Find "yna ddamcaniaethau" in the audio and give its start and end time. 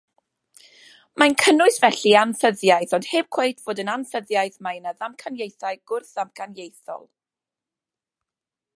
4.81-5.81